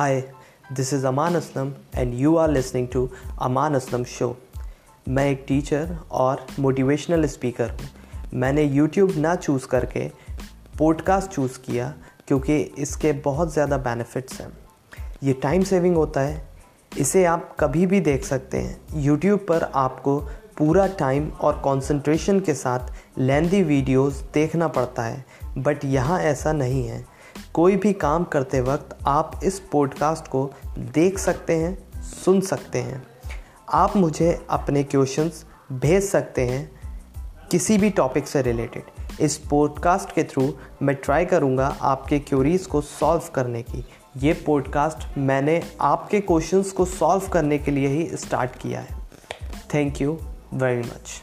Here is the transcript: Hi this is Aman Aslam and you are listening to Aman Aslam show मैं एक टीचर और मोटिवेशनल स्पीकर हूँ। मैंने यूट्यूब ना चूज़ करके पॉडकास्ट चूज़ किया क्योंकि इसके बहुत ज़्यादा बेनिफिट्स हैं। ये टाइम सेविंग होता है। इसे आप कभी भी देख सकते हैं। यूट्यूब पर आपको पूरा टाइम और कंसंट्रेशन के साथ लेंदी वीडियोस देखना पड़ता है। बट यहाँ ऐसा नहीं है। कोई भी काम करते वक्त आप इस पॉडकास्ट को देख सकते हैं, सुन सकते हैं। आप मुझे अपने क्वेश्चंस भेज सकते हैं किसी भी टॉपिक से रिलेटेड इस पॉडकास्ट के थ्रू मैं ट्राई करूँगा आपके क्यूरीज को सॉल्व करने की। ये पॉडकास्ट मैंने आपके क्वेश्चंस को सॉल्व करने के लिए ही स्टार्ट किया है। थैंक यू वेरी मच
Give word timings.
Hi 0.00 0.20
this 0.72 0.92
is 0.94 1.04
Aman 1.06 1.34
Aslam 1.34 1.72
and 1.96 2.12
you 2.14 2.36
are 2.36 2.50
listening 2.50 2.86
to 2.88 3.08
Aman 3.42 3.74
Aslam 3.74 4.04
show 4.04 4.28
मैं 5.08 5.26
एक 5.30 5.44
टीचर 5.48 5.96
और 6.10 6.46
मोटिवेशनल 6.60 7.26
स्पीकर 7.26 7.70
हूँ। 7.70 7.88
मैंने 8.34 8.62
यूट्यूब 8.62 9.12
ना 9.16 9.34
चूज़ 9.34 9.66
करके 9.66 10.06
पॉडकास्ट 10.78 11.30
चूज़ 11.30 11.58
किया 11.58 11.92
क्योंकि 12.28 12.56
इसके 12.78 13.12
बहुत 13.26 13.52
ज़्यादा 13.52 13.78
बेनिफिट्स 13.78 14.40
हैं। 14.40 14.50
ये 15.22 15.32
टाइम 15.32 15.64
सेविंग 15.64 15.96
होता 15.96 16.20
है। 16.20 16.42
इसे 16.92 17.24
आप 17.24 17.56
कभी 17.60 17.86
भी 17.86 18.00
देख 18.00 18.24
सकते 18.24 18.58
हैं। 18.58 19.02
यूट्यूब 19.02 19.46
पर 19.48 19.70
आपको 19.74 20.18
पूरा 20.58 20.86
टाइम 20.98 21.30
और 21.30 21.62
कंसंट्रेशन 21.66 22.40
के 22.40 22.54
साथ 22.54 22.92
लेंदी 23.18 23.62
वीडियोस 23.62 24.24
देखना 24.34 24.68
पड़ता 24.68 25.02
है। 25.02 25.24
बट 25.58 25.84
यहाँ 25.84 26.20
ऐसा 26.24 26.52
नहीं 26.52 26.86
है। 26.88 27.04
कोई 27.54 27.76
भी 27.76 27.92
काम 27.92 28.24
करते 28.24 28.60
वक्त 28.60 28.96
आप 29.06 29.40
इस 29.44 29.58
पॉडकास्ट 29.72 30.28
को 30.28 30.50
देख 30.78 31.18
सकते 31.18 31.54
हैं, 31.54 32.02
सुन 32.02 32.40
सकते 32.40 32.78
हैं। 32.78 33.02
आप 33.72 33.96
मुझे 33.96 34.46
अपने 34.50 34.82
क्वेश्चंस 34.84 35.44
भेज 35.72 36.04
सकते 36.04 36.46
हैं 36.46 36.80
किसी 37.50 37.78
भी 37.78 37.90
टॉपिक 37.90 38.28
से 38.28 38.42
रिलेटेड 38.42 39.20
इस 39.20 39.36
पॉडकास्ट 39.36 40.14
के 40.14 40.24
थ्रू 40.24 40.52
मैं 40.82 40.94
ट्राई 40.96 41.24
करूँगा 41.26 41.76
आपके 41.80 42.18
क्यूरीज 42.18 42.66
को 42.66 42.80
सॉल्व 42.80 43.22
करने 43.34 43.62
की। 43.62 43.84
ये 44.16 44.32
पॉडकास्ट 44.32 45.18
मैंने 45.18 45.62
आपके 45.80 46.20
क्वेश्चंस 46.20 46.72
को 46.72 46.84
सॉल्व 46.84 47.28
करने 47.28 47.58
के 47.58 47.70
लिए 47.70 47.88
ही 47.88 48.16
स्टार्ट 48.16 48.56
किया 48.56 48.80
है। 48.80 48.98
थैंक 49.74 50.00
यू 50.00 50.18
वेरी 50.54 50.82
मच 50.82 51.22